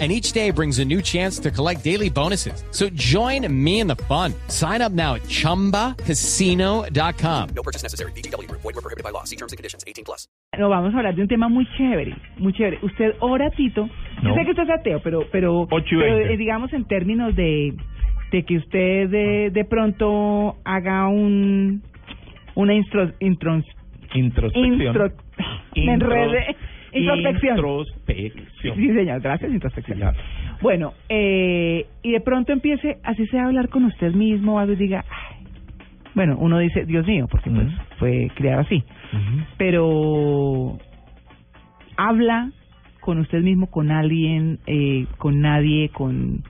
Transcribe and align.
And 0.00 0.10
each 0.10 0.32
day 0.32 0.50
brings 0.50 0.80
a 0.80 0.84
new 0.84 1.00
chance 1.00 1.38
to 1.38 1.52
collect 1.52 1.84
daily 1.84 2.10
bonuses. 2.10 2.64
So 2.72 2.88
join 2.96 3.46
me 3.48 3.78
in 3.78 3.86
the 3.86 3.94
fun. 4.08 4.34
Sign 4.48 4.82
up 4.82 4.90
now 4.90 5.14
at 5.14 5.22
chumbacasino.com. 5.28 7.48
No 7.54 7.62
purchase 7.62 7.84
necessary. 7.84 8.10
BGW. 8.12 8.50
Void 8.50 8.64
were 8.74 8.82
prohibited 8.82 9.04
by 9.04 9.10
law. 9.10 9.22
See 9.22 9.36
terms 9.36 9.52
and 9.52 9.56
conditions. 9.56 9.84
18 9.86 10.04
plus. 10.04 10.26
No, 10.58 10.68
vamos 10.68 10.92
a 10.94 10.98
hablar 10.98 11.14
de 11.14 11.22
un 11.22 11.28
tema 11.28 11.48
muy 11.48 11.64
chévere, 11.78 12.12
muy 12.38 12.52
chévere. 12.52 12.78
Usted 12.82 13.12
ora, 13.20 13.50
Tito. 13.50 13.86
Yo 14.22 14.28
No. 14.30 14.34
sé 14.34 14.44
que 14.44 14.50
usted 14.50 14.64
es 14.64 14.70
ateo, 14.70 15.00
pero, 15.02 15.20
pero, 15.30 15.68
pero, 15.68 16.18
eh, 16.18 16.36
digamos 16.36 16.72
en 16.72 16.84
términos 16.86 17.34
de, 17.36 17.74
de 18.32 18.44
que 18.44 18.56
usted 18.58 19.08
de, 19.10 19.50
de 19.52 19.64
pronto 19.64 20.56
haga 20.64 21.06
un 21.08 21.82
una 22.56 22.74
instro, 22.74 23.12
intros- 23.20 23.64
Introspección. 24.14 24.80
instro- 24.94 25.12
me 25.76 25.94
Intro- 25.94 26.12
enredé. 26.14 26.56
Introspección. 26.94 27.56
Introspección. 27.56 28.76
Sí, 28.76 28.86
señor, 28.94 29.20
gracias, 29.20 29.52
introspección. 29.52 30.00
Bueno, 30.62 30.92
eh, 31.08 31.86
y 32.02 32.12
de 32.12 32.20
pronto 32.20 32.52
empiece, 32.52 32.98
así 33.02 33.26
sea, 33.26 33.42
a 33.42 33.46
hablar 33.46 33.68
con 33.68 33.84
usted 33.84 34.12
mismo, 34.14 34.58
algo 34.58 34.72
y 34.72 34.76
diga, 34.76 35.04
"Ay". 35.10 35.46
bueno, 36.14 36.36
uno 36.38 36.58
dice, 36.58 36.84
Dios 36.86 37.06
mío, 37.06 37.26
porque 37.30 37.50
pues 37.50 37.68
fue 37.98 38.30
criado 38.36 38.60
así, 38.60 38.82
pero 39.58 40.78
habla 41.96 42.50
con 43.00 43.18
usted 43.18 43.42
mismo, 43.42 43.66
con 43.70 43.90
alguien, 43.90 44.58
eh, 44.66 45.06
con 45.18 45.40
nadie, 45.40 45.90
con 45.90 46.42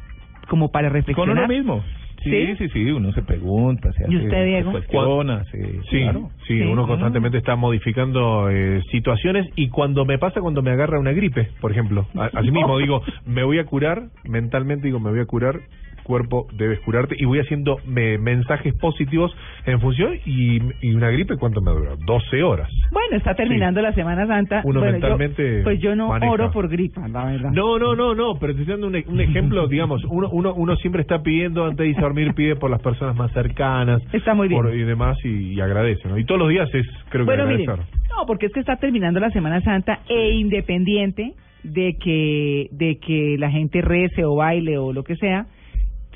como 0.48 0.70
para 0.70 0.88
Con 0.88 0.94
reflexionar. 0.96 1.38
uno 1.38 1.48
mismo. 1.48 1.82
Sí, 2.24 2.56
¿Sí? 2.56 2.68
sí, 2.72 2.90
uno 2.90 3.12
se 3.12 3.22
pregunta, 3.22 3.92
se 3.92 4.04
¿Y 4.04 4.16
hace, 4.16 4.24
usted, 4.24 4.44
Diego? 4.46 4.72
se 4.72 4.78
cuestiona, 4.86 5.44
se, 5.44 5.82
Sí, 5.90 6.00
claro. 6.02 6.30
sí, 6.46 6.58
Sí. 6.58 6.62
uno 6.62 6.86
constantemente 6.86 7.38
está 7.38 7.54
modificando 7.56 8.48
eh, 8.50 8.80
situaciones 8.90 9.46
y 9.56 9.68
cuando 9.68 10.04
me 10.04 10.18
pasa 10.18 10.40
cuando 10.40 10.62
me 10.62 10.70
agarra 10.72 10.98
una 10.98 11.12
gripe, 11.12 11.50
por 11.60 11.70
ejemplo, 11.70 12.06
a- 12.16 12.30
así 12.34 12.50
mismo 12.50 12.78
digo, 12.78 13.02
me 13.26 13.44
voy 13.44 13.58
a 13.58 13.64
curar, 13.66 14.08
mentalmente 14.24 14.86
digo, 14.86 14.98
me 15.00 15.10
voy 15.10 15.20
a 15.20 15.26
curar, 15.26 15.60
cuerpo 16.04 16.46
debes 16.52 16.78
curarte 16.80 17.16
y 17.18 17.24
voy 17.24 17.40
haciendo 17.40 17.78
me- 17.86 18.18
mensajes 18.18 18.72
positivos 18.78 19.34
en 19.66 19.80
función 19.80 20.14
y, 20.24 20.58
y 20.80 20.94
una 20.94 21.10
gripe 21.10 21.36
cuánto 21.36 21.60
me 21.60 21.72
dura, 21.72 21.96
12 22.06 22.42
horas. 22.44 22.70
Bueno, 22.92 23.16
está 23.16 23.34
terminando 23.34 23.82
la 23.82 23.92
Semana 23.94 24.26
Santa. 24.26 24.60
Uno 24.64 24.78
Bueno, 24.80 24.96
yo- 24.98 25.00
mentalmente 25.00 25.62
pues 25.64 25.80
yo 25.80 25.96
no 25.96 26.08
maneja. 26.08 26.32
oro 26.32 26.50
por 26.52 26.68
gripa, 26.68 27.08
la 27.08 27.24
verdad. 27.24 27.50
No, 27.50 27.78
no, 27.78 27.96
no, 27.96 28.14
no, 28.14 28.38
pero 28.38 28.54
te 28.54 28.60
estoy 28.60 28.74
dando 28.78 28.86
un, 28.86 29.02
un 29.08 29.20
ejemplo, 29.20 29.66
digamos, 29.74 30.04
uno, 30.04 30.28
uno, 30.30 30.54
uno 30.54 30.76
siempre 30.76 31.02
está 31.02 31.22
pidiendo 31.22 31.64
antes 31.64 31.78
de 31.78 31.88
irse 31.88 32.00
a 32.00 32.04
dormir, 32.04 32.34
pide 32.34 32.54
por 32.56 32.70
las 32.70 32.80
personas 32.80 33.16
más 33.16 33.32
cercanas 33.32 34.02
Está 34.12 34.34
muy 34.34 34.48
bien. 34.48 34.60
por- 34.62 34.74
y 34.74 34.82
demás 34.84 35.16
y, 35.24 35.54
y 35.54 35.60
agradece, 35.60 36.06
¿no? 36.08 36.18
Y 36.18 36.24
todos 36.24 36.38
los 36.40 36.50
días 36.50 36.68
es, 36.74 36.86
creo 37.08 37.24
que 37.24 37.30
Bueno, 37.32 37.46
miren, 37.46 37.68
agradecer. 37.68 37.98
no, 38.14 38.26
porque 38.26 38.46
es 38.46 38.52
que 38.52 38.60
está 38.60 38.76
terminando 38.76 39.18
la 39.20 39.30
Semana 39.30 39.60
Santa 39.62 40.00
e 40.08 40.30
independiente 40.34 41.32
de 41.62 41.96
que 41.98 42.68
de 42.72 42.98
que 42.98 43.36
la 43.38 43.50
gente 43.50 43.80
rece 43.80 44.22
o 44.24 44.34
baile 44.36 44.76
o 44.76 44.92
lo 44.92 45.02
que 45.02 45.16
sea, 45.16 45.46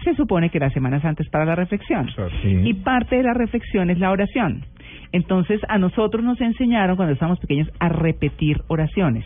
se 0.05 0.15
supone 0.15 0.51
que 0.51 0.59
la 0.59 0.71
Semana 0.71 1.01
Santa 1.01 1.23
es 1.23 1.29
para 1.31 1.45
la 1.45 1.55
reflexión. 1.55 2.09
Sí. 2.43 2.61
Y 2.65 2.75
parte 2.75 3.17
de 3.17 3.23
la 3.23 3.35
reflexión 3.35 3.91
es 3.91 3.99
la 3.99 4.11
oración. 4.11 4.65
Entonces, 5.13 5.61
a 5.69 5.79
nosotros 5.79 6.23
nos 6.25 6.41
enseñaron 6.41 6.97
cuando 6.97 7.13
estábamos 7.15 7.39
pequeños 7.41 7.69
a 7.79 7.89
repetir 7.89 8.59
oraciones. 8.69 9.25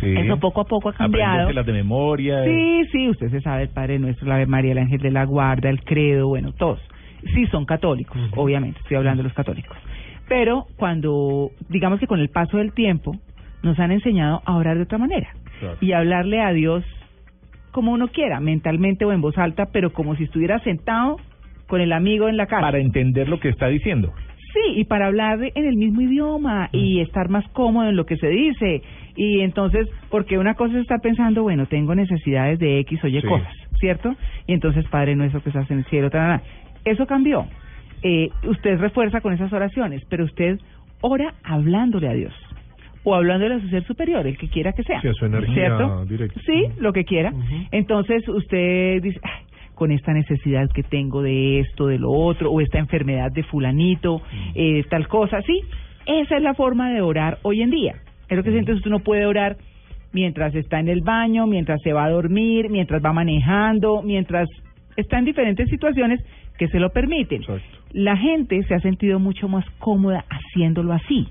Sí. 0.00 0.14
Eso 0.16 0.38
poco 0.38 0.60
a 0.60 0.64
poco 0.64 0.90
ha 0.90 0.92
cambiado. 0.92 1.32
Aprendérselas 1.32 1.66
de 1.66 1.72
memoria. 1.72 2.44
Sí, 2.44 2.82
sí, 2.92 3.08
usted 3.08 3.30
se 3.30 3.40
sabe 3.40 3.64
el 3.64 3.68
Padre 3.70 3.98
Nuestro, 3.98 4.28
la 4.28 4.36
Ave 4.36 4.46
María, 4.46 4.72
el 4.72 4.78
Ángel 4.78 5.00
de 5.00 5.10
la 5.10 5.24
Guarda, 5.24 5.68
el 5.70 5.82
Credo, 5.82 6.28
bueno, 6.28 6.52
todos. 6.52 6.80
Sí, 7.34 7.46
son 7.46 7.64
católicos, 7.64 8.16
obviamente, 8.36 8.78
estoy 8.80 8.96
hablando 8.96 9.22
de 9.22 9.28
los 9.28 9.34
católicos. 9.36 9.76
Pero 10.28 10.66
cuando, 10.76 11.50
digamos 11.68 11.98
que 11.98 12.06
con 12.06 12.20
el 12.20 12.28
paso 12.28 12.58
del 12.58 12.72
tiempo, 12.74 13.16
nos 13.62 13.76
han 13.80 13.90
enseñado 13.90 14.40
a 14.44 14.54
orar 14.56 14.76
de 14.76 14.84
otra 14.84 14.98
manera 14.98 15.28
Claro. 15.58 15.76
y 15.80 15.90
hablarle 15.92 16.40
a 16.40 16.52
Dios 16.52 16.84
como 17.78 17.92
uno 17.92 18.08
quiera, 18.08 18.40
mentalmente 18.40 19.04
o 19.04 19.12
en 19.12 19.20
voz 19.20 19.38
alta, 19.38 19.66
pero 19.72 19.92
como 19.92 20.16
si 20.16 20.24
estuviera 20.24 20.58
sentado 20.64 21.16
con 21.68 21.80
el 21.80 21.92
amigo 21.92 22.28
en 22.28 22.36
la 22.36 22.46
casa. 22.46 22.60
Para 22.62 22.80
entender 22.80 23.28
lo 23.28 23.38
que 23.38 23.50
está 23.50 23.68
diciendo. 23.68 24.12
Sí, 24.52 24.80
y 24.80 24.84
para 24.84 25.06
hablar 25.06 25.38
en 25.54 25.64
el 25.64 25.76
mismo 25.76 26.00
idioma 26.00 26.70
y 26.72 26.98
estar 26.98 27.28
más 27.28 27.46
cómodo 27.50 27.88
en 27.88 27.94
lo 27.94 28.04
que 28.04 28.16
se 28.16 28.26
dice. 28.30 28.82
Y 29.14 29.42
entonces, 29.42 29.86
porque 30.10 30.38
una 30.38 30.54
cosa 30.54 30.74
es 30.74 30.80
estar 30.80 31.00
pensando, 31.00 31.44
bueno, 31.44 31.66
tengo 31.66 31.94
necesidades 31.94 32.58
de 32.58 32.80
X 32.80 32.98
o 33.04 33.06
Y 33.06 33.20
Sí. 33.20 33.28
cosas, 33.28 33.54
¿cierto? 33.78 34.12
Y 34.48 34.54
entonces, 34.54 34.84
Padre 34.88 35.14
nuestro 35.14 35.40
que 35.40 35.50
estás 35.50 35.70
en 35.70 35.78
el 35.78 35.84
cielo, 35.84 36.10
tarara. 36.10 36.42
eso 36.84 37.06
cambió. 37.06 37.46
Eh, 38.02 38.30
usted 38.42 38.76
refuerza 38.80 39.20
con 39.20 39.34
esas 39.34 39.52
oraciones, 39.52 40.02
pero 40.10 40.24
usted 40.24 40.58
ora 41.00 41.32
hablándole 41.44 42.08
a 42.08 42.14
Dios 42.14 42.34
o 43.08 43.14
hablándole 43.14 43.54
a 43.54 43.60
su 43.60 43.68
ser 43.68 43.84
superior, 43.84 44.26
el 44.26 44.36
que 44.36 44.48
quiera 44.48 44.72
que 44.72 44.82
sea. 44.82 45.00
Sí, 45.00 45.08
su 45.14 45.26
energía 45.26 45.54
¿cierto? 45.54 46.04
directa. 46.04 46.40
Sí, 46.44 46.66
lo 46.78 46.92
que 46.92 47.04
quiera. 47.04 47.32
Entonces 47.70 48.28
usted 48.28 49.02
dice, 49.02 49.18
"Ay, 49.22 49.44
con 49.74 49.92
esta 49.92 50.12
necesidad 50.12 50.68
que 50.74 50.82
tengo 50.82 51.22
de 51.22 51.60
esto, 51.60 51.86
de 51.86 51.98
lo 51.98 52.10
otro, 52.10 52.50
o 52.50 52.60
esta 52.60 52.78
enfermedad 52.78 53.30
de 53.30 53.44
fulanito, 53.44 54.20
eh, 54.54 54.82
tal 54.90 55.06
cosa, 55.06 55.40
sí. 55.42 55.62
Esa 56.04 56.36
es 56.36 56.42
la 56.42 56.54
forma 56.54 56.90
de 56.90 57.00
orar 57.00 57.38
hoy 57.42 57.62
en 57.62 57.70
día. 57.70 57.94
Es 58.28 58.36
lo 58.36 58.42
que 58.42 58.50
siento, 58.50 58.72
usted 58.72 58.90
no 58.90 59.00
puede 59.00 59.24
orar 59.24 59.56
mientras 60.12 60.54
está 60.54 60.80
en 60.80 60.88
el 60.88 61.02
baño, 61.02 61.46
mientras 61.46 61.80
se 61.82 61.92
va 61.92 62.04
a 62.04 62.10
dormir, 62.10 62.68
mientras 62.70 63.04
va 63.04 63.12
manejando, 63.12 64.02
mientras 64.02 64.48
está 64.96 65.18
en 65.18 65.26
diferentes 65.26 65.68
situaciones 65.68 66.20
que 66.58 66.66
se 66.68 66.80
lo 66.80 66.90
permiten. 66.90 67.42
Exacto. 67.42 67.78
La 67.92 68.16
gente 68.16 68.62
se 68.64 68.74
ha 68.74 68.80
sentido 68.80 69.20
mucho 69.20 69.48
más 69.48 69.64
cómoda 69.78 70.24
haciéndolo 70.28 70.92
así, 70.92 71.28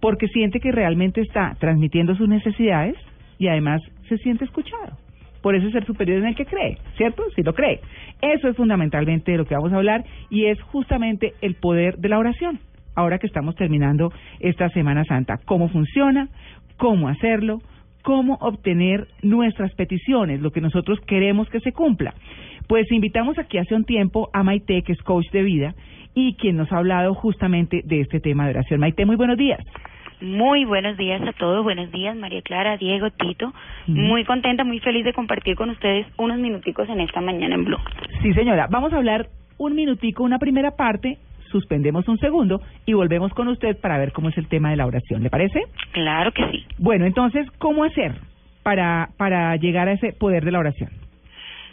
porque 0.00 0.28
siente 0.28 0.60
que 0.60 0.72
realmente 0.72 1.20
está 1.20 1.56
transmitiendo 1.58 2.14
sus 2.14 2.28
necesidades 2.28 2.96
y 3.38 3.48
además 3.48 3.80
se 4.08 4.18
siente 4.18 4.44
escuchado. 4.44 4.96
Por 5.42 5.54
eso 5.54 5.68
es 5.68 5.74
el 5.74 5.86
superior 5.86 6.18
en 6.18 6.26
el 6.26 6.34
que 6.34 6.44
cree, 6.44 6.78
¿cierto? 6.96 7.22
Si 7.34 7.42
lo 7.42 7.54
cree. 7.54 7.80
Eso 8.20 8.48
es 8.48 8.56
fundamentalmente 8.56 9.32
de 9.32 9.38
lo 9.38 9.46
que 9.46 9.54
vamos 9.54 9.72
a 9.72 9.76
hablar 9.76 10.04
y 10.28 10.46
es 10.46 10.60
justamente 10.62 11.32
el 11.40 11.54
poder 11.54 11.96
de 11.96 12.08
la 12.08 12.18
oración. 12.18 12.58
Ahora 12.94 13.18
que 13.18 13.26
estamos 13.26 13.54
terminando 13.54 14.12
esta 14.40 14.68
Semana 14.70 15.04
Santa, 15.04 15.38
cómo 15.46 15.68
funciona, 15.68 16.28
cómo 16.76 17.08
hacerlo, 17.08 17.60
cómo 18.02 18.36
obtener 18.40 19.06
nuestras 19.22 19.72
peticiones, 19.74 20.40
lo 20.40 20.50
que 20.50 20.60
nosotros 20.60 20.98
queremos 21.06 21.48
que 21.48 21.60
se 21.60 21.72
cumpla. 21.72 22.14
Pues 22.66 22.90
invitamos 22.92 23.38
aquí 23.38 23.58
hace 23.58 23.74
un 23.74 23.84
tiempo 23.84 24.28
a 24.32 24.42
Maite, 24.42 24.82
que 24.82 24.92
es 24.92 25.02
coach 25.02 25.30
de 25.32 25.42
vida, 25.42 25.74
y 26.14 26.34
quien 26.34 26.56
nos 26.56 26.70
ha 26.72 26.78
hablado 26.78 27.14
justamente 27.14 27.82
de 27.84 28.00
este 28.00 28.20
tema 28.20 28.44
de 28.44 28.50
oración. 28.50 28.80
Maite, 28.80 29.06
muy 29.06 29.16
buenos 29.16 29.38
días. 29.38 29.60
Muy 30.20 30.66
buenos 30.66 30.98
días 30.98 31.22
a 31.26 31.32
todos, 31.32 31.64
buenos 31.64 31.90
días 31.90 32.14
María 32.14 32.42
Clara, 32.42 32.76
Diego, 32.76 33.10
Tito. 33.10 33.52
Muy 33.86 34.24
contenta, 34.24 34.64
muy 34.64 34.78
feliz 34.80 35.04
de 35.04 35.14
compartir 35.14 35.56
con 35.56 35.70
ustedes 35.70 36.06
unos 36.18 36.38
minuticos 36.38 36.88
en 36.90 37.00
esta 37.00 37.20
mañana 37.20 37.54
en 37.54 37.64
Blue. 37.64 37.78
Sí, 38.22 38.32
señora. 38.34 38.66
Vamos 38.70 38.92
a 38.92 38.96
hablar 38.96 39.28
un 39.56 39.74
minutico, 39.74 40.22
una 40.22 40.38
primera 40.38 40.72
parte, 40.72 41.18
suspendemos 41.50 42.06
un 42.06 42.18
segundo 42.18 42.60
y 42.84 42.92
volvemos 42.92 43.32
con 43.32 43.48
usted 43.48 43.80
para 43.80 43.98
ver 43.98 44.12
cómo 44.12 44.28
es 44.28 44.36
el 44.36 44.46
tema 44.48 44.70
de 44.70 44.76
la 44.76 44.86
oración. 44.86 45.22
¿Le 45.22 45.30
parece? 45.30 45.62
Claro 45.92 46.32
que 46.32 46.44
sí. 46.50 46.66
Bueno, 46.78 47.06
entonces, 47.06 47.46
¿cómo 47.58 47.84
hacer 47.84 48.12
para, 48.62 49.08
para 49.16 49.56
llegar 49.56 49.88
a 49.88 49.92
ese 49.92 50.12
poder 50.12 50.44
de 50.44 50.52
la 50.52 50.58
oración? 50.58 50.90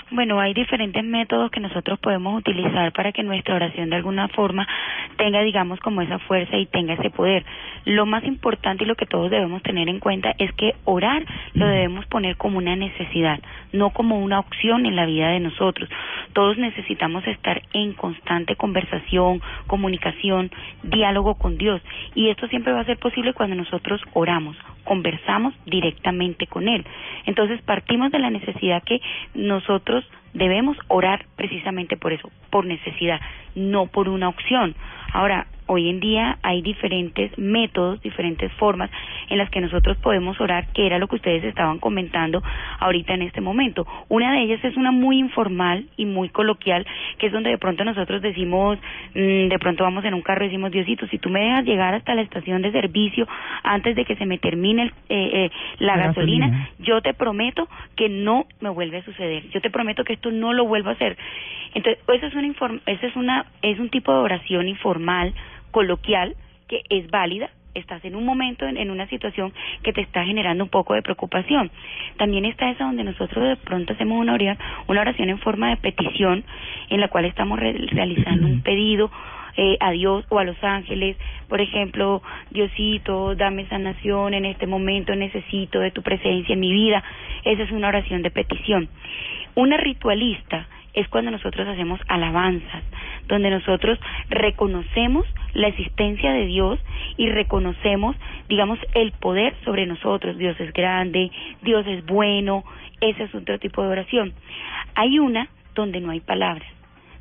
Bueno, 0.10 0.40
hay 0.40 0.54
diferentes 0.54 1.04
métodos 1.04 1.52
que 1.52 1.60
nosotros 1.60 2.00
podemos 2.00 2.40
utilizar 2.40 2.94
para 2.94 3.12
que 3.12 3.24
nuestra 3.24 3.56
oración 3.56 3.90
de 3.90 3.98
alguna 3.98 4.30
forma 4.30 4.66
tenga, 5.18 5.42
digamos, 5.42 5.82
como 5.82 6.02
esa 6.02 6.18
fuerza 6.20 6.56
y 6.56 6.66
tenga 6.66 6.94
ese 6.94 7.10
poder. 7.10 7.44
Lo 7.84 8.06
más 8.06 8.24
importante 8.24 8.86
y 8.86 8.88
lo 8.88 8.96
que 8.96 9.06
todos 9.06 9.30
debemos 9.30 9.62
tener 9.64 9.90
en 9.90 10.00
cuenta 10.00 10.34
es 10.38 10.54
que 10.54 10.76
orar 10.86 11.26
lo 11.54 11.68
debemos 11.68 12.06
poner 12.06 12.38
como 12.38 12.58
una 12.58 12.78
necesidad, 12.78 13.40
no 13.74 13.90
como 13.90 14.18
una 14.20 14.40
opción 14.40 14.86
en 14.86 14.96
la 14.96 15.06
vida 15.06 15.28
de 15.28 15.42
nosotros. 15.42 15.90
Todos 16.32 16.58
necesitamos 16.58 17.28
estar 17.28 17.62
en 17.74 17.92
constante 17.94 18.56
conversación, 18.56 19.42
comunicación, 19.68 20.52
diálogo 20.84 21.36
con 21.36 21.58
Dios. 21.58 21.82
Y 22.16 22.30
esto 22.30 22.48
siempre 22.48 22.72
va 22.72 22.80
a 22.82 22.86
ser 22.86 22.98
posible 22.98 23.34
cuando 23.34 23.58
nosotros 23.58 24.02
oramos, 24.14 24.56
conversamos 24.86 25.54
directamente 25.66 26.48
con 26.48 26.70
Él. 26.70 26.86
Entonces 27.26 27.62
partimos 27.64 28.12
de 28.12 28.20
la 28.20 28.30
necesidad 28.30 28.84
que 28.84 29.02
nosotros 29.34 29.97
debemos 30.34 30.78
orar 30.88 31.26
precisamente 31.36 31.98
por 31.98 32.14
eso, 32.14 32.30
por 32.50 32.66
necesidad, 32.66 33.20
no 33.56 33.88
por 33.88 34.10
una 34.10 34.30
opción. 34.30 34.76
Ahora, 35.14 35.48
hoy 35.68 35.90
en 35.90 36.00
día 36.00 36.38
hay 36.42 36.62
diferentes 36.62 37.38
métodos, 37.38 38.02
diferentes 38.02 38.52
formas 38.54 38.90
en 39.30 39.38
las 39.38 39.50
que 39.50 39.62
nosotros 39.62 39.98
podemos 39.98 40.40
orar, 40.42 40.68
que 40.74 40.86
era 40.86 40.98
lo 41.00 41.08
que 41.08 41.16
ustedes 41.18 41.44
estaban 41.44 41.80
comentando 41.80 42.42
ahorita 42.80 43.14
en 43.14 43.22
este 43.22 43.42
momento. 43.42 43.86
Una 44.10 44.32
de 44.34 44.42
ellas 44.44 44.64
es 44.64 44.76
una 44.78 44.92
muy 44.92 45.18
informal 45.20 45.86
y 45.98 46.06
muy 46.06 46.30
coloquial, 46.30 46.86
que 47.20 47.28
es 47.28 47.32
donde 47.34 47.50
de 47.52 47.58
pronto 47.58 47.84
nosotros 47.84 48.22
decimos, 48.22 48.78
mm, 49.14 49.48
de 49.50 49.60
pronto 49.60 49.84
vamos 49.84 50.04
en 50.06 50.14
un 50.14 50.22
carro 50.22 50.44
y 50.46 50.48
decimos, 50.48 50.72
Diosito, 50.72 51.08
si 51.08 51.18
tú 51.20 51.30
me 51.30 51.42
dejas 51.42 51.66
llegar 51.66 51.94
hasta 51.94 52.16
la 52.16 52.22
estación 52.22 52.62
de 52.62 52.72
servicio 52.72 53.28
antes 53.64 53.96
de 53.96 54.06
que 54.06 54.16
se 54.16 54.26
me 54.26 54.38
termine 54.38 54.84
el- 54.84 54.94
eh, 55.10 55.30
eh, 55.34 55.52
la, 55.80 55.98
La 55.98 56.08
gasolina, 56.08 56.48
gasolina. 56.48 56.70
yo 56.80 57.02
te 57.02 57.14
prometo 57.14 57.68
que 57.96 58.10
no 58.10 58.46
me 58.62 58.70
vuelve 58.70 58.98
a 58.98 59.04
suceder. 59.04 59.50
Yo 59.50 59.62
te 59.62 59.70
prometo 59.70 60.04
que 60.04 60.14
esto 60.14 60.32
no 60.32 60.54
lo 60.54 60.66
vuelvo 60.66 60.90
a 60.90 60.94
hacer. 60.94 61.18
Entonces, 61.74 62.02
eso 62.14 62.26
es 62.28 62.34
una 62.34 62.48
inform- 62.48 62.82
esa 62.86 63.06
es 63.08 63.16
una 63.16 63.46
es 63.62 63.78
un 63.80 63.90
tipo 63.90 64.12
de 64.14 64.20
oración 64.20 64.68
informal, 64.68 65.34
coloquial 65.78 66.36
que 66.68 66.82
es 66.90 67.08
válida. 67.12 67.52
Estás 67.76 68.04
en 68.04 68.16
un 68.16 68.26
momento, 68.26 68.66
en, 68.66 68.90
una 68.90 69.06
situación 69.08 69.54
que 69.84 69.94
te 69.94 70.02
está 70.02 70.26
generando 70.26 70.64
un 70.64 70.72
poco 70.72 70.96
de 70.96 71.04
preocupación. 71.04 71.70
También 72.18 72.46
está 72.46 72.72
esa 72.72 72.86
donde 72.86 73.04
nosotros 73.04 73.48
de 73.48 73.58
pronto 73.58 73.94
hacemos 73.94 74.20
una 74.20 74.34
oración, 74.34 74.58
una 74.88 75.02
oración 75.02 75.30
en 75.30 75.38
forma 75.38 75.70
de 75.70 75.78
petición, 75.78 76.44
en 76.90 77.00
la 77.00 77.10
cual 77.10 77.26
estamos 77.26 77.60
re- 77.60 77.78
realizando 77.92 78.48
un 78.48 78.62
pedido 78.64 79.12
eh, 79.56 79.78
a 79.80 79.92
Dios 79.92 80.26
o 80.30 80.40
a 80.40 80.44
los 80.44 80.58
ángeles, 80.64 81.16
por 81.48 81.62
ejemplo, 81.62 82.24
Diosito, 82.50 83.36
dame 83.36 83.68
sanación 83.68 84.34
en 84.34 84.46
este 84.46 84.66
momento, 84.66 85.16
necesito 85.16 85.80
de 85.80 85.92
tu 85.92 86.02
presencia 86.02 86.54
en 86.54 86.60
mi 86.60 86.72
vida. 86.72 87.04
Esa 87.44 87.62
es 87.62 87.72
una 87.72 87.90
oración 87.90 88.24
de 88.24 88.32
petición. 88.32 88.90
Una 89.54 89.78
ritualista 89.78 90.66
es 90.96 91.08
cuando 91.10 91.30
nosotros 91.30 91.68
hacemos 91.68 92.00
alabanzas, 92.08 92.84
donde 93.28 93.52
nosotros 93.52 94.00
reconocemos 94.30 95.26
la 95.58 95.70
existencia 95.70 96.32
de 96.32 96.46
Dios 96.46 96.80
y 97.18 97.30
reconocemos, 97.30 98.16
digamos, 98.48 98.78
el 98.94 99.12
poder 99.12 99.56
sobre 99.66 99.88
nosotros. 99.88 100.38
Dios 100.38 100.56
es 100.60 100.72
grande, 100.72 101.32
Dios 101.64 101.86
es 101.88 102.06
bueno, 102.06 102.64
ese 103.02 103.24
es 103.24 103.34
otro 103.34 103.58
tipo 103.58 103.82
de 103.82 103.90
oración. 103.90 104.34
Hay 104.94 105.18
una 105.18 105.50
donde 105.74 106.00
no 106.00 106.12
hay 106.12 106.20
palabras 106.20 106.68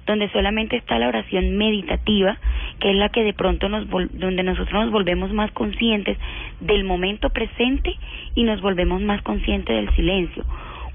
donde 0.06 0.31
solamente 0.31 0.77
está 0.77 1.00
la 1.00 1.09
oración 1.09 1.56
meditativa, 1.56 2.38
que 2.79 2.91
es 2.91 2.97
la 2.97 3.09
que 3.09 3.25
de 3.25 3.33
pronto 3.33 3.69
nos 3.69 3.88
donde 3.88 4.44
nosotros 4.44 4.73
nos 4.73 4.93
volvemos 4.93 5.33
más 5.33 5.50
conscientes 5.50 6.17
del 6.61 6.85
momento 6.85 7.31
presente 7.31 7.93
y 8.37 8.44
nos 8.44 8.61
volvemos 8.61 9.03
más 9.03 9.21
conscientes 9.23 9.75
del 9.75 9.93
silencio. 9.97 10.44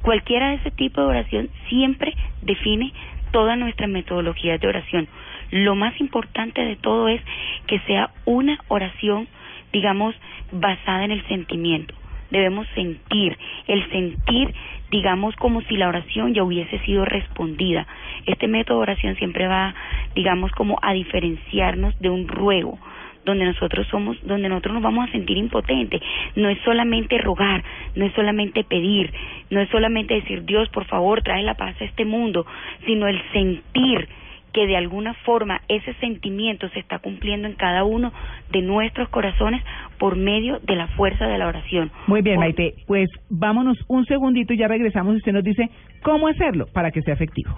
Cualquiera 0.02 0.52
de 0.52 0.56
ese 0.56 0.72
tipo 0.72 1.02
de 1.02 1.08
oración 1.08 1.50
siempre 1.68 2.16
define 2.42 2.94
toda 3.32 3.58
nuestra 3.58 3.88
metodología 3.88 4.58
de 4.58 4.68
oración. 4.68 5.10
Lo 5.52 5.76
más 5.76 6.00
importante 6.00 6.64
de 6.64 6.76
todo 6.78 7.08
es 7.08 7.22
que 7.68 7.80
sea 7.82 8.10
una 8.26 8.58
oración, 8.68 9.28
digamos, 9.72 10.16
basada 10.52 11.06
en 11.06 11.12
el 11.12 11.28
sentimiento. 11.28 11.94
Debemos 12.30 12.66
sentir, 12.74 13.38
el 13.68 13.90
sentir, 13.92 14.54
digamos, 14.90 15.36
como 15.36 15.62
si 15.64 15.76
la 15.76 15.90
oración 15.90 16.34
ya 16.34 16.44
hubiese 16.44 16.80
sido 16.80 17.04
respondida. 17.04 17.86
Este 18.26 18.48
método 18.48 18.78
de 18.78 18.84
oración 18.84 19.16
siempre 19.18 19.48
va, 19.48 19.76
digamos, 20.16 20.52
como 20.54 20.80
a 20.82 20.94
diferenciarnos 20.94 22.00
de 22.00 22.10
un 22.10 22.28
ruego 22.30 22.80
donde 23.26 23.46
nosotros 23.46 23.88
somos, 23.88 24.18
donde 24.24 24.50
nosotros 24.50 24.74
nos 24.74 24.84
vamos 24.84 25.08
a 25.08 25.12
sentir 25.12 25.38
impotentes. 25.38 26.02
No 26.36 26.50
es 26.50 26.58
solamente 26.64 27.18
rogar, 27.18 27.64
no 27.96 28.06
es 28.06 28.14
solamente 28.14 28.64
pedir, 28.64 29.14
no 29.50 29.60
es 29.60 29.70
solamente 29.70 30.16
decir 30.16 30.44
Dios, 30.44 30.70
por 30.70 30.86
favor, 30.86 31.22
trae 31.22 31.44
la 31.44 31.56
paz 31.56 31.76
a 31.82 31.86
este 31.86 32.06
mundo, 32.06 32.46
sino 32.86 33.08
el 33.08 33.22
sentir 33.32 34.08
que 34.54 34.68
de 34.68 34.78
alguna 34.78 35.14
forma 35.26 35.62
ese 35.68 35.94
sentimiento 35.96 36.70
se 36.70 36.80
está 36.80 37.00
cumpliendo 37.00 37.48
en 37.48 37.56
cada 37.56 37.84
uno 37.84 38.12
de 38.52 38.62
nuestros 38.62 39.10
corazones 39.10 39.64
por 39.98 40.16
medio 40.16 40.60
de 40.60 40.76
la 40.76 40.88
fuerza 40.90 41.28
de 41.28 41.38
la 41.38 41.48
oración. 41.48 41.92
Muy 42.08 42.22
bien, 42.22 42.40
Maite. 42.40 42.74
Pues 42.88 43.10
vámonos 43.30 43.78
un 43.88 44.06
segundito 44.06 44.54
y 44.54 44.58
ya 44.58 44.68
regresamos 44.68 45.14
y 45.14 45.18
usted 45.18 45.34
nos 45.34 45.44
dice 45.44 45.70
cómo 46.04 46.28
hacerlo 46.28 46.66
para 46.74 46.92
que 46.92 47.02
sea 47.02 47.14
efectivo. 47.14 47.56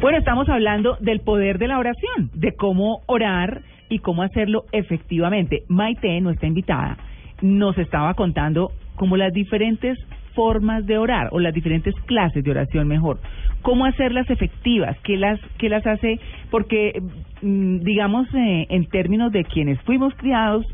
Bueno, 0.00 0.18
estamos 0.18 0.48
hablando 0.50 0.98
del 1.00 1.20
poder 1.20 1.58
de 1.58 1.68
la 1.68 1.78
oración, 1.78 2.30
de 2.34 2.54
cómo 2.54 3.00
orar 3.06 3.62
y 3.88 4.00
cómo 4.00 4.22
hacerlo 4.22 4.64
efectivamente. 4.72 5.62
Maite, 5.68 6.20
nuestra 6.20 6.46
invitada, 6.46 6.98
nos 7.40 7.78
estaba 7.78 8.12
contando 8.14 8.72
como 8.96 9.16
las 9.16 9.32
diferentes 9.32 9.98
formas 10.34 10.86
de 10.86 10.98
orar 10.98 11.28
o 11.32 11.40
las 11.40 11.54
diferentes 11.54 11.94
clases 12.06 12.44
de 12.44 12.50
oración 12.50 12.88
mejor. 12.88 13.18
Cómo 13.62 13.86
hacerlas 13.86 14.28
efectivas, 14.30 14.96
qué 15.02 15.16
las, 15.16 15.40
qué 15.58 15.68
las 15.68 15.86
hace, 15.86 16.20
porque 16.50 17.00
mm, 17.42 17.78
digamos 17.80 18.28
eh, 18.34 18.66
en 18.68 18.86
términos 18.86 19.32
de 19.32 19.44
quienes 19.44 19.80
fuimos 19.82 20.14
criados 20.14 20.66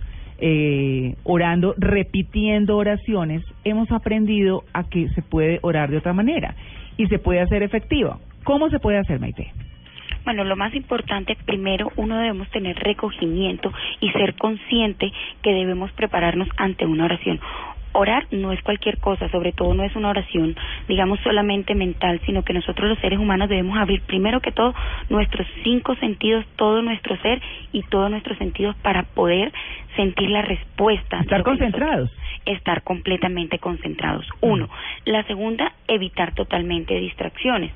eh, 0.43 1.17
orando, 1.25 1.75
repitiendo 1.77 2.77
oraciones, 2.77 3.45
hemos 3.65 3.91
aprendido 3.93 4.65
a 4.73 4.85
que 4.85 5.09
se 5.11 5.23
puede 5.23 5.59
orar 5.63 5.91
de 5.91 5.99
otra 5.99 6.15
manera 6.15 6.55
y 6.97 7.07
se 7.07 7.19
puede 7.19 7.41
hacer 7.41 7.63
efectiva. 7.63 8.19
¿Cómo 8.45 8.71
se 8.71 8.79
puede 8.79 8.99
hacer, 8.99 9.21
Maite? 9.21 9.53
Bueno, 10.25 10.45
lo 10.45 10.57
más 10.57 10.75
importante, 10.75 11.37
primero, 11.47 11.91
uno 11.97 12.17
debemos 12.19 12.49
tener 12.51 12.77
recogimiento 12.79 13.73
y 14.01 14.11
ser 14.11 14.35
consciente 14.35 15.11
que 15.43 15.53
debemos 15.53 15.91
prepararnos 15.93 16.49
ante 16.57 16.87
una 16.87 17.07
oración. 17.07 17.41
Orar 17.93 18.27
no 18.31 18.53
es 18.53 18.63
cualquier 18.63 18.99
cosa, 18.99 19.29
sobre 19.31 19.53
todo 19.53 19.75
no 19.75 19.83
es 19.83 19.95
una 19.97 20.11
oración, 20.11 20.57
digamos, 20.89 21.19
solamente 21.21 21.75
mental, 21.75 22.21
sino 22.25 22.45
que 22.45 22.53
nosotros 22.53 22.89
los 22.89 22.99
seres 23.01 23.19
humanos 23.19 23.49
debemos 23.49 23.79
abrir 23.79 24.01
primero 24.03 24.41
que 24.41 24.53
todo 24.53 24.75
nuestros 25.09 25.47
cinco 25.65 25.97
sentidos, 25.97 26.45
todo 26.57 26.83
nuestro 26.83 27.17
ser 27.19 27.43
y 27.73 27.83
todos 27.83 28.11
nuestros 28.11 28.39
sentidos 28.39 28.77
para 28.77 29.03
poder 29.03 29.53
sentir 29.97 30.31
la 30.31 30.43
respuesta. 30.43 31.21
Estar 31.21 31.43
concentrados. 31.43 32.11
estar 32.47 32.83
completamente 32.83 33.59
concentrados. 33.59 34.27
Uno. 34.41 34.69
La 35.05 35.25
segunda, 35.25 35.73
evitar 35.89 36.35
totalmente 36.35 36.95
distracciones. 36.95 37.73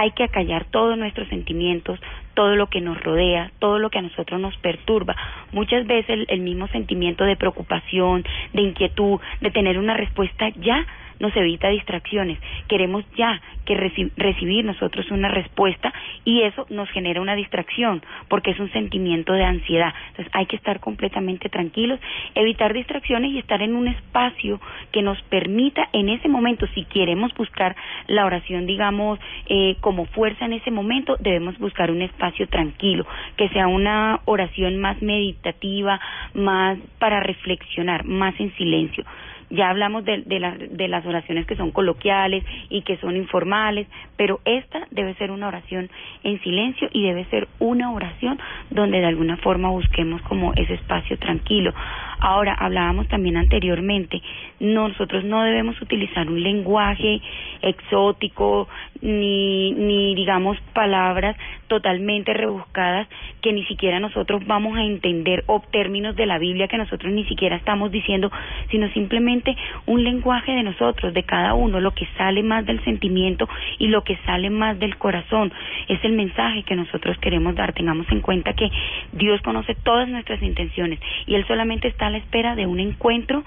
Hay 0.00 0.12
que 0.12 0.22
acallar 0.22 0.64
todos 0.66 0.96
nuestros 0.96 1.26
sentimientos, 1.26 1.98
todo 2.34 2.54
lo 2.54 2.68
que 2.68 2.80
nos 2.80 3.02
rodea, 3.02 3.50
todo 3.58 3.80
lo 3.80 3.90
que 3.90 3.98
a 3.98 4.02
nosotros 4.02 4.40
nos 4.40 4.56
perturba. 4.58 5.16
Muchas 5.50 5.88
veces 5.88 6.10
el, 6.10 6.26
el 6.28 6.40
mismo 6.40 6.68
sentimiento 6.68 7.24
de 7.24 7.34
preocupación, 7.34 8.24
de 8.52 8.62
inquietud, 8.62 9.18
de 9.40 9.50
tener 9.50 9.76
una 9.76 9.94
respuesta 9.94 10.50
ya 10.50 10.86
nos 11.20 11.34
evita 11.36 11.68
distracciones. 11.68 12.38
Queremos 12.68 13.04
ya 13.16 13.40
que 13.64 13.76
reci- 13.76 14.10
recibir 14.16 14.64
nosotros 14.64 15.10
una 15.10 15.28
respuesta 15.28 15.92
y 16.24 16.42
eso 16.42 16.66
nos 16.70 16.88
genera 16.90 17.20
una 17.20 17.34
distracción 17.34 18.02
porque 18.28 18.50
es 18.52 18.60
un 18.60 18.70
sentimiento 18.72 19.32
de 19.32 19.44
ansiedad. 19.44 19.92
Entonces 20.10 20.32
hay 20.34 20.46
que 20.46 20.56
estar 20.56 20.80
completamente 20.80 21.48
tranquilos, 21.48 22.00
evitar 22.34 22.72
distracciones 22.72 23.32
y 23.32 23.38
estar 23.38 23.62
en 23.62 23.74
un 23.74 23.88
espacio 23.88 24.60
que 24.92 25.02
nos 25.02 25.20
permita 25.22 25.88
en 25.92 26.08
ese 26.08 26.28
momento, 26.28 26.66
si 26.74 26.84
queremos 26.84 27.32
buscar 27.34 27.76
la 28.06 28.24
oración, 28.26 28.66
digamos, 28.66 29.18
eh, 29.46 29.76
como 29.80 30.06
fuerza 30.06 30.44
en 30.44 30.54
ese 30.54 30.70
momento, 30.70 31.16
debemos 31.20 31.58
buscar 31.58 31.90
un 31.90 32.02
espacio 32.02 32.48
tranquilo, 32.48 33.06
que 33.36 33.48
sea 33.50 33.66
una 33.68 34.20
oración 34.24 34.78
más 34.78 35.00
meditativa, 35.02 36.00
más 36.34 36.78
para 36.98 37.20
reflexionar, 37.20 38.04
más 38.04 38.38
en 38.40 38.54
silencio. 38.56 39.04
Ya 39.50 39.70
hablamos 39.70 40.04
de, 40.04 40.18
de, 40.26 40.40
la- 40.40 40.56
de 40.56 40.88
las 40.88 41.04
oraciones 41.06 41.46
que 41.46 41.56
son 41.56 41.70
coloquiales 41.70 42.44
y 42.68 42.82
que 42.82 42.96
son 42.98 43.16
informales, 43.16 43.86
pero 44.16 44.40
esta 44.44 44.86
debe 44.90 45.14
ser 45.14 45.30
una 45.30 45.48
oración 45.48 45.88
en 46.22 46.40
silencio 46.42 46.88
y 46.92 47.02
debe 47.04 47.24
ser 47.26 47.48
una 47.58 47.90
oración 47.92 48.38
donde 48.70 49.00
de 49.00 49.06
alguna 49.06 49.36
forma 49.38 49.70
busquemos 49.70 50.20
como 50.22 50.52
ese 50.54 50.74
espacio 50.74 51.18
tranquilo. 51.18 51.72
Ahora, 52.20 52.54
hablábamos 52.54 53.08
también 53.08 53.36
anteriormente, 53.36 54.20
nosotros 54.60 55.24
no 55.24 55.42
debemos 55.42 55.80
utilizar 55.80 56.28
un 56.28 56.42
lenguaje 56.42 57.20
exótico 57.62 58.68
ni, 59.00 59.72
ni 59.72 60.14
digamos 60.14 60.58
palabras 60.72 61.36
totalmente 61.68 62.34
rebuscadas 62.34 63.06
que 63.40 63.52
ni 63.52 63.64
siquiera 63.66 64.00
nosotros 64.00 64.44
vamos 64.46 64.76
a 64.76 64.82
entender 64.82 65.44
o 65.46 65.60
términos 65.70 66.16
de 66.16 66.26
la 66.26 66.38
Biblia 66.38 66.68
que 66.68 66.78
nosotros 66.78 67.12
ni 67.12 67.24
siquiera 67.24 67.56
estamos 67.56 67.92
diciendo, 67.92 68.30
sino 68.70 68.88
simplemente 68.90 69.56
un 69.86 70.02
lenguaje 70.02 70.52
de 70.52 70.62
nosotros, 70.62 71.14
de 71.14 71.22
cada 71.22 71.54
uno, 71.54 71.80
lo 71.80 71.92
que 71.92 72.08
sale 72.16 72.42
más 72.42 72.66
del 72.66 72.82
sentimiento 72.84 73.48
y 73.78 73.88
lo 73.88 74.02
que 74.02 74.16
sale 74.26 74.50
más 74.50 74.78
del 74.78 74.96
corazón. 74.96 75.52
Es 75.88 76.02
el 76.04 76.12
mensaje 76.12 76.64
que 76.64 76.74
nosotros 76.74 77.16
queremos 77.18 77.54
dar. 77.54 77.72
Tengamos 77.72 78.10
en 78.10 78.20
cuenta 78.20 78.54
que 78.54 78.70
Dios 79.12 79.40
conoce 79.42 79.74
todas 79.74 80.08
nuestras 80.08 80.42
intenciones 80.42 80.98
y 81.26 81.34
Él 81.34 81.46
solamente 81.46 81.88
está 81.88 82.06
a 82.06 82.10
la 82.10 82.18
espera 82.18 82.56
de 82.56 82.66
un 82.66 82.80
encuentro 82.80 83.44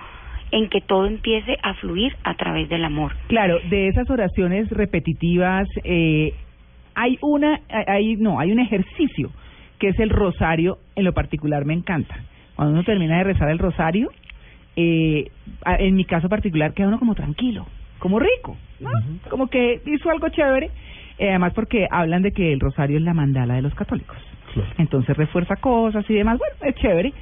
en 0.52 0.70
que 0.70 0.82
todo 0.82 1.06
empiece 1.06 1.58
a 1.64 1.74
fluir 1.76 2.16
a 2.24 2.36
través 2.36 2.70
del 2.70 2.84
amor. 2.84 3.14
Claro, 3.28 3.60
de 3.70 3.88
esas 3.88 4.10
oraciones 4.10 4.70
repetitivas, 4.70 5.68
eh, 5.84 6.34
hay 6.96 7.18
una, 7.22 7.62
hay, 7.88 8.16
no, 8.18 8.40
hay 8.40 8.52
un 8.52 8.60
ejercicio 8.60 9.32
que 9.80 9.90
es 9.90 10.00
el 10.00 10.10
rosario, 10.10 10.78
en 10.96 11.06
lo 11.06 11.14
particular 11.14 11.66
me 11.66 11.74
encanta. 11.74 12.16
Cuando 12.56 12.74
uno 12.74 12.84
termina 12.84 13.18
de 13.18 13.24
rezar 13.24 13.50
el 13.50 13.58
rosario, 13.58 14.10
eh, 14.76 15.32
en 15.66 15.96
mi 15.96 16.06
caso 16.06 16.30
particular 16.30 16.74
queda 16.74 16.88
uno 16.88 17.00
como 17.00 17.16
tranquilo, 17.16 17.66
como 17.98 18.20
rico, 18.20 18.58
¿no? 18.80 18.92
Como 19.30 19.48
que 19.48 19.82
hizo 19.86 20.10
algo 20.10 20.30
chévere, 20.30 20.70
eh, 21.18 21.30
además 21.30 21.54
porque 21.54 21.88
hablan 21.90 22.22
de 22.22 22.32
que 22.32 22.54
el 22.54 22.60
rosario 22.60 22.98
es 22.98 23.04
la 23.04 23.14
mandala 23.14 23.56
de 23.56 23.62
los 23.62 23.74
católicos. 23.74 24.18
Claro. 24.54 24.70
Entonces 24.78 25.16
refuerza 25.18 25.56
cosas 25.56 26.08
y 26.10 26.14
demás, 26.14 26.38
bueno, 26.38 26.56
es 26.62 26.76
chévere. 26.76 27.14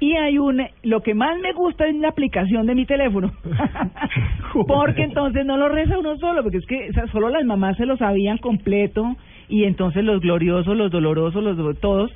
Y 0.00 0.14
hay 0.14 0.38
un, 0.38 0.62
lo 0.84 1.02
que 1.02 1.14
más 1.14 1.38
me 1.40 1.52
gusta 1.52 1.86
es 1.88 1.94
la 1.96 2.08
aplicación 2.08 2.66
de 2.66 2.74
mi 2.74 2.86
teléfono. 2.86 3.32
porque 4.66 5.02
entonces 5.02 5.44
no 5.44 5.56
lo 5.56 5.68
reza 5.68 5.98
uno 5.98 6.16
solo, 6.18 6.42
porque 6.42 6.58
es 6.58 6.66
que 6.66 6.88
o 6.90 6.92
sea, 6.92 7.06
solo 7.08 7.28
las 7.30 7.44
mamás 7.44 7.76
se 7.76 7.86
lo 7.86 7.96
sabían 7.96 8.38
completo 8.38 9.16
y 9.48 9.64
entonces 9.64 10.04
los 10.04 10.20
gloriosos, 10.20 10.76
los 10.76 10.90
dolorosos, 10.90 11.42
los 11.42 11.56
do- 11.56 11.74
todos. 11.74 12.10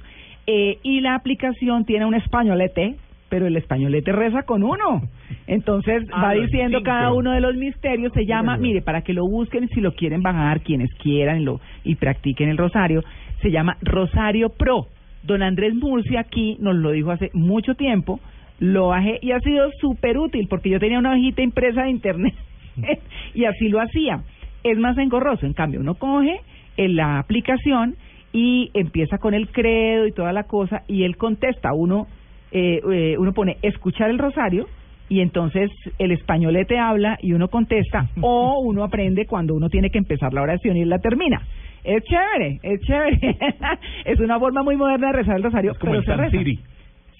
Eh, 0.46 0.78
y 0.82 1.00
la 1.00 1.14
aplicación 1.14 1.84
tiene 1.84 2.04
un 2.04 2.14
españolete, 2.14 2.96
pero 3.28 3.46
el 3.46 3.56
españolete 3.56 4.12
reza 4.12 4.42
con 4.42 4.62
uno. 4.62 5.02
Entonces 5.46 6.04
Ah, 6.12 6.22
va 6.22 6.32
diciendo 6.34 6.78
cada 6.84 7.12
uno 7.18 7.32
de 7.32 7.40
los 7.40 7.56
misterios, 7.56 8.12
se 8.12 8.26
llama, 8.26 8.56
mire, 8.62 8.82
para 8.82 9.02
que 9.02 9.12
lo 9.12 9.26
busquen 9.26 9.68
si 9.68 9.80
lo 9.80 9.92
quieren 9.94 10.22
bajar, 10.22 10.60
quienes 10.60 10.92
quieran 10.94 11.44
lo, 11.44 11.60
y 11.84 11.94
practiquen 11.96 12.48
el 12.48 12.58
rosario, 12.58 13.02
se 13.40 13.50
llama 13.50 13.76
Rosario 13.82 14.50
Pro. 14.50 14.86
Don 15.22 15.42
Andrés 15.42 15.74
Murcia 15.74 16.20
aquí 16.20 16.56
nos 16.60 16.76
lo 16.76 16.90
dijo 16.90 17.10
hace 17.10 17.30
mucho 17.32 17.74
tiempo, 17.74 18.20
lo 18.58 18.88
bajé 18.88 19.18
y 19.22 19.32
ha 19.32 19.40
sido 19.40 19.70
súper 19.80 20.18
útil 20.18 20.46
porque 20.48 20.70
yo 20.70 20.78
tenía 20.78 20.98
una 20.98 21.12
hojita 21.12 21.42
impresa 21.42 21.82
de 21.82 21.90
internet 21.90 22.34
y 23.34 23.44
así 23.44 23.68
lo 23.68 23.80
hacía. 23.80 24.22
Es 24.64 24.78
más 24.78 24.96
engorroso, 24.98 25.46
en 25.46 25.52
cambio, 25.52 25.80
uno 25.80 25.94
coge 25.94 26.40
en 26.76 26.96
la 26.96 27.18
aplicación 27.18 27.96
y 28.32 28.70
empieza 28.74 29.18
con 29.18 29.34
el 29.34 29.48
credo 29.48 30.06
y 30.06 30.12
toda 30.12 30.32
la 30.32 30.44
cosa 30.44 30.82
y 30.88 31.04
él 31.04 31.16
contesta, 31.16 31.72
uno, 31.72 32.06
eh, 32.50 32.80
eh, 32.90 33.16
uno 33.18 33.32
pone 33.32 33.58
escuchar 33.62 34.10
el 34.10 34.18
rosario 34.18 34.66
y 35.08 35.20
entonces 35.20 35.70
el 35.98 36.12
españolete 36.12 36.78
habla 36.78 37.18
y 37.20 37.34
uno 37.34 37.48
contesta 37.48 38.08
o 38.22 38.60
uno 38.60 38.84
aprende 38.84 39.26
cuando 39.26 39.54
uno 39.54 39.68
tiene 39.68 39.90
que 39.90 39.98
empezar 39.98 40.32
la 40.32 40.42
oración 40.42 40.76
y 40.76 40.84
la 40.84 40.98
termina. 40.98 41.42
Es 41.84 42.02
chévere, 42.04 42.60
es 42.62 42.80
chévere. 42.82 43.36
es 44.04 44.20
una 44.20 44.38
forma 44.38 44.62
muy 44.62 44.76
moderna 44.76 45.08
de 45.08 45.12
rezar 45.14 45.36
el 45.36 45.42
rosario, 45.42 45.72
Es 45.72 45.78
como 45.78 45.92
pero 46.00 46.24
el 46.24 46.30
se. 46.30 46.38
Siri. 46.38 46.58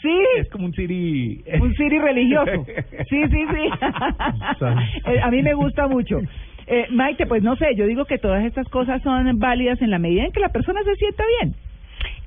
Sí, 0.01 0.19
Es 0.39 0.49
como 0.51 0.67
un 0.67 0.73
Siri. 0.75 1.43
un 1.61 1.75
Siri 1.75 1.99
religioso. 1.99 2.65
Sí, 3.09 3.23
sí, 3.31 3.45
sí. 3.55 3.71
Eh, 5.07 5.21
A 5.23 5.31
mí 5.31 5.43
me 5.43 5.55
gusta 5.55 5.87
mucho. 5.89 6.19
Eh, 6.67 6.87
Maite, 6.91 7.27
pues 7.27 7.43
no 7.43 7.57
sé, 7.57 7.75
yo 7.77 7.87
digo 7.87 8.05
que 8.05 8.19
todas 8.19 8.45
estas 8.45 8.69
cosas 8.69 9.03
son 9.03 9.39
válidas 9.39 9.81
en 9.83 9.91
la 9.91 9.99
medida 9.99 10.25
en 10.25 10.33
que 10.33 10.41
la 10.41 10.49
persona 10.49 10.81
se 10.85 10.95
sienta 10.97 11.25
bien. 11.41 11.55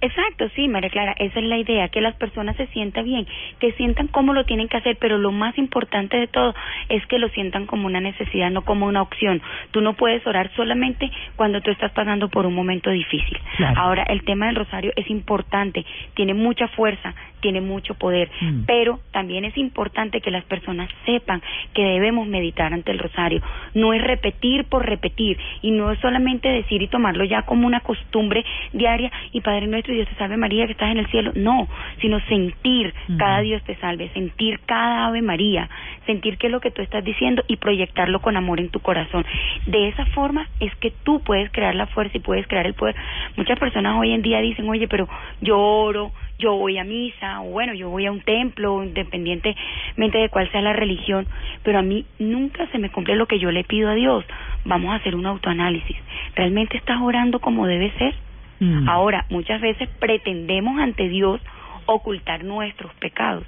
Exacto, 0.02 0.50
sí, 0.56 0.68
María 0.68 0.90
Clara, 0.90 1.16
esa 1.18 1.40
es 1.40 1.46
la 1.46 1.58
idea, 1.58 1.88
que 1.90 2.02
las 2.02 2.16
personas 2.16 2.56
se 2.58 2.68
sientan 2.68 3.06
bien, 3.06 3.26
que 3.60 3.72
sientan 3.74 4.08
cómo 4.08 4.34
lo 4.34 4.44
tienen 4.44 4.68
que 4.68 4.78
hacer, 4.78 4.98
pero 5.00 5.18
lo 5.18 5.32
más 5.32 5.58
importante 5.58 6.18
de 6.18 6.28
todo 6.28 6.54
es 6.90 7.06
que 7.08 7.18
lo 7.18 7.30
sientan 7.30 7.66
como 7.66 7.88
una 7.88 8.02
necesidad, 8.02 8.52
no 8.52 8.64
como 8.64 8.86
una 8.86 9.02
opción. 9.02 9.42
Tú 9.72 9.82
no 9.82 9.94
puedes 9.94 10.26
orar 10.28 10.52
solamente 10.56 11.10
cuando 11.36 11.62
tú 11.62 11.72
estás 11.72 11.92
pasando 11.94 12.30
por 12.30 12.46
un 12.46 12.54
momento 12.54 12.90
difícil. 12.90 13.38
Claro. 13.58 13.80
Ahora, 13.80 14.04
el 14.04 14.24
tema 14.24 14.48
del 14.48 14.56
rosario 14.56 14.92
es 14.96 15.10
importante, 15.10 15.86
tiene 16.14 16.34
mucha 16.34 16.68
fuerza, 16.70 17.16
tiene 17.42 17.62
mucho 17.62 17.94
poder, 17.96 18.30
Mm. 18.42 18.64
pero 18.66 19.00
también 19.12 19.46
es 19.46 19.58
importante 19.58 20.22
que 20.22 20.32
las 20.32 20.44
personas 20.46 20.90
sepan 21.06 21.42
que 21.74 21.84
debemos 21.84 22.28
meditar 22.28 22.74
ante 22.74 22.92
el 22.92 23.00
rosario. 23.00 23.42
No 23.74 23.94
es 23.94 24.02
repetir 24.04 24.66
por 24.66 24.86
repetir 24.86 25.38
y 25.62 25.72
no 25.72 25.92
es 25.92 26.00
solamente 26.00 26.50
decir 26.50 26.82
y 26.82 26.88
tomarlo 26.88 27.24
ya 27.24 27.44
como 27.44 27.68
una 27.68 27.80
costumbre 27.82 28.44
diaria 28.74 29.12
y 29.32 29.42
Padre 29.42 29.68
nuestro 29.68 29.94
y 29.94 29.98
Dios 29.98 30.10
te 30.10 30.16
salve 30.16 30.38
María 30.38 30.66
que 30.66 30.72
estás 30.74 30.92
en 30.92 30.98
el 30.98 31.08
cielo. 31.08 31.32
No, 31.36 31.68
sino 32.02 32.20
sentir 32.22 32.94
Ujú. 33.10 33.18
cada 33.18 33.40
Dios 33.42 33.64
te 33.64 33.76
salve, 33.78 34.10
sentir 34.14 34.60
cada 34.66 35.08
Ave 35.08 35.22
María, 35.22 35.70
sentir 36.06 36.38
qué 36.38 36.48
es 36.48 36.52
lo 36.52 36.60
que 36.62 36.72
tú 36.72 36.82
estás 36.82 37.04
diciendo 37.04 37.44
y 37.48 37.58
proyectarlo 37.58 38.20
con 38.22 38.38
amor 38.38 38.60
en 38.60 38.70
tu 38.70 38.80
corazón. 38.80 39.26
De 39.68 39.88
esa 39.88 40.06
forma 40.08 40.48
es 40.60 40.74
que 40.78 40.92
tú 41.04 41.22
puedes 41.22 41.52
crear 41.52 41.76
la 41.76 41.88
fuerza 41.88 42.18
y 42.18 42.22
puedes 42.22 42.48
crear 42.48 42.66
el 42.66 42.74
poder. 42.74 42.96
Muchas 43.36 43.60
personas 43.60 43.96
hoy 44.00 44.12
en 44.14 44.22
día 44.22 44.40
dicen, 44.42 44.68
oye, 44.70 44.88
pero 44.88 45.08
yo 45.42 45.60
oro, 45.60 46.12
yo 46.38 46.56
voy 46.56 46.78
a 46.78 46.84
misa, 46.84 47.42
o 47.42 47.46
bueno, 47.46 47.74
yo 47.74 47.90
voy 47.90 48.06
a 48.06 48.12
un 48.12 48.22
templo, 48.22 48.84
independientemente 48.84 50.18
de 50.18 50.30
cuál 50.30 50.52
sea 50.52 50.62
la 50.62 50.74
religión, 50.74 51.28
pero 51.64 51.80
a 51.80 51.82
mí 51.82 52.06
nunca 52.20 52.68
se 52.68 52.78
me 52.78 52.90
cumple 52.90 53.16
lo 53.16 53.28
que 53.28 53.40
yo 53.40 53.52
le 53.52 53.64
pido 53.64 53.90
a 53.90 53.96
Dios. 53.96 54.26
Vamos 54.66 54.92
a 54.92 54.96
hacer 54.96 55.16
un 55.16 55.26
autoanálisis. 55.26 55.96
¿Realmente 56.36 56.78
estás 56.78 57.02
orando 57.02 57.40
como 57.40 57.68
debe 57.68 57.92
ser? 57.98 58.14
Mm. 58.60 58.90
Ahora, 58.90 59.26
muchas 59.30 59.62
veces 59.62 59.90
pretendemos 60.00 60.80
ante 60.80 61.08
Dios 61.08 61.42
ocultar 61.86 62.44
nuestros 62.44 62.94
pecados 62.96 63.46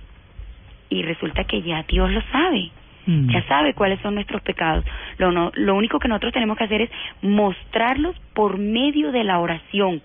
y 0.89 1.01
resulta 1.01 1.43
que 1.43 1.61
ya 1.61 1.83
Dios 1.83 2.11
lo 2.11 2.21
sabe. 2.31 2.71
Mm. 3.05 3.29
Ya 3.29 3.45
sabe 3.47 3.73
cuáles 3.73 3.99
son 4.01 4.15
nuestros 4.15 4.41
pecados. 4.41 4.85
Lo, 5.17 5.31
no, 5.31 5.51
lo 5.55 5.75
único 5.75 5.99
que 5.99 6.07
nosotros 6.07 6.33
tenemos 6.33 6.57
que 6.57 6.65
hacer 6.65 6.81
es 6.81 6.89
mostrarlos 7.21 8.15
por 8.33 8.57
medio 8.57 9.11
de 9.11 9.23
la 9.23 9.39
oración. 9.39 10.01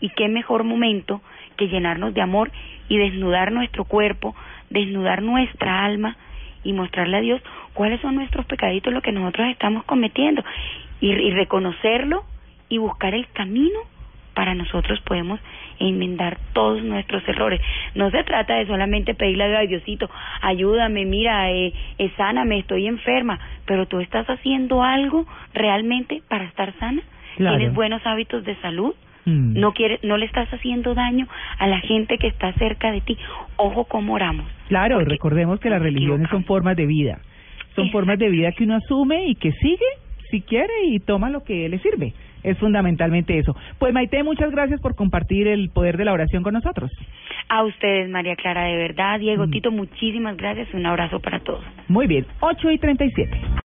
Y 0.00 0.10
qué 0.10 0.28
mejor 0.28 0.64
momento 0.64 1.20
que 1.54 1.68
llenarnos 1.68 2.14
de 2.14 2.20
amor 2.20 2.50
y 2.88 2.98
desnudar 2.98 3.52
nuestro 3.52 3.84
cuerpo, 3.84 4.34
desnudar 4.70 5.22
nuestra 5.22 5.84
alma 5.84 6.16
y 6.62 6.72
mostrarle 6.72 7.16
a 7.18 7.20
Dios 7.20 7.42
cuáles 7.72 8.00
son 8.00 8.14
nuestros 8.14 8.46
pecaditos, 8.46 8.92
lo 8.92 9.02
que 9.02 9.12
nosotros 9.12 9.48
estamos 9.48 9.84
cometiendo. 9.84 10.42
Y, 11.00 11.10
y 11.10 11.30
reconocerlo 11.32 12.24
y 12.68 12.78
buscar 12.78 13.14
el 13.14 13.26
camino 13.32 13.78
para 14.34 14.54
nosotros 14.54 15.00
podemos 15.02 15.40
enmendar 15.78 16.38
todos 16.52 16.82
nuestros 16.82 17.26
errores. 17.28 17.60
No 17.94 18.10
se 18.10 18.22
trata 18.24 18.56
de 18.56 18.66
solamente 18.66 19.14
pedirle 19.14 19.44
a 19.44 19.48
Dios, 19.48 19.60
"Ay, 19.60 19.66
Diosito, 19.68 20.10
ayúdame, 20.42 21.04
mira, 21.04 21.50
eh, 21.50 21.72
eh, 21.98 22.10
sáname, 22.16 22.58
estoy 22.58 22.86
enferma, 22.86 23.38
pero 23.64 23.86
tú 23.86 24.00
estás 24.00 24.26
haciendo 24.28 24.82
algo 24.82 25.26
realmente 25.52 26.22
para 26.28 26.44
estar 26.44 26.72
sana. 26.78 27.02
Claro. 27.36 27.56
Tienes 27.56 27.74
buenos 27.74 28.06
hábitos 28.06 28.44
de 28.44 28.56
salud. 28.56 28.94
Mm. 29.26 29.58
No 29.58 29.72
quieres, 29.72 30.02
no 30.02 30.16
le 30.16 30.26
estás 30.26 30.48
haciendo 30.52 30.94
daño 30.94 31.26
a 31.58 31.66
la 31.66 31.80
gente 31.80 32.18
que 32.18 32.26
está 32.26 32.52
cerca 32.54 32.92
de 32.92 33.00
ti. 33.00 33.16
Ojo 33.56 33.84
cómo 33.84 34.14
oramos. 34.14 34.46
Claro, 34.68 35.00
recordemos 35.04 35.60
que 35.60 35.70
las 35.70 35.80
religiones 35.82 36.28
son 36.30 36.44
formas 36.44 36.76
de 36.76 36.86
vida. 36.86 37.18
Son 37.74 37.90
formas 37.90 38.18
de 38.18 38.28
vida 38.28 38.52
que 38.52 38.64
uno 38.64 38.76
asume 38.76 39.26
y 39.26 39.34
que 39.34 39.50
sigue 39.52 39.78
si 40.30 40.40
quiere 40.42 40.72
y 40.86 41.00
toma 41.00 41.28
lo 41.30 41.42
que 41.42 41.68
le 41.68 41.78
sirve. 41.78 42.12
Es 42.42 42.58
fundamentalmente 42.58 43.38
eso. 43.38 43.56
Pues 43.78 43.94
Maite, 43.94 44.22
muchas 44.22 44.50
gracias 44.50 44.80
por 44.80 44.94
compartir 44.94 45.48
el 45.48 45.70
poder 45.70 45.96
de 45.96 46.04
la 46.04 46.12
oración 46.12 46.42
con 46.42 46.52
nosotros. 46.52 46.90
A 47.48 47.62
ustedes, 47.64 48.08
María 48.10 48.36
Clara, 48.36 48.64
de 48.64 48.76
verdad. 48.76 49.18
Diego, 49.18 49.46
Mm. 49.46 49.50
Tito, 49.50 49.70
muchísimas 49.70 50.36
gracias. 50.36 50.72
Un 50.74 50.84
abrazo 50.86 51.20
para 51.20 51.40
todos. 51.40 51.64
Muy 51.88 52.06
bien, 52.06 52.26
8 52.40 52.70
y 52.70 52.78
37. 52.78 53.62